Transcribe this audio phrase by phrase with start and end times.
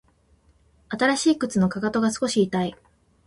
[0.89, 2.75] 新しい靴のかかとが少し痛い